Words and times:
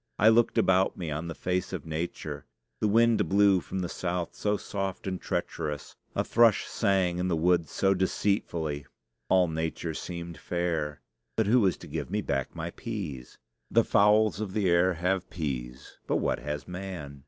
I 0.17 0.29
looked 0.29 0.57
about 0.57 0.97
me 0.97 1.11
on 1.11 1.27
the 1.27 1.35
face 1.35 1.71
of 1.71 1.85
nature. 1.85 2.47
The 2.79 2.87
wind 2.87 3.29
blew 3.29 3.59
from 3.59 3.81
the 3.81 3.87
south 3.87 4.33
so 4.33 4.57
soft 4.57 5.05
and 5.05 5.21
treacherous! 5.21 5.95
A 6.15 6.23
thrush 6.23 6.65
sang 6.65 7.19
in 7.19 7.27
the 7.27 7.35
woods 7.35 7.69
so 7.71 7.93
deceitfully! 7.93 8.87
All 9.29 9.47
nature 9.47 9.93
seemed 9.93 10.39
fair. 10.39 11.01
But 11.35 11.45
who 11.45 11.59
was 11.59 11.77
to 11.77 11.87
give 11.87 12.09
me 12.09 12.23
back 12.23 12.55
my 12.55 12.71
peas? 12.71 13.37
The 13.69 13.83
fowls 13.83 14.41
of 14.41 14.53
the 14.53 14.67
air 14.67 14.95
have 14.95 15.29
peas; 15.29 15.99
but 16.07 16.15
what 16.17 16.39
has 16.39 16.67
man? 16.67 17.19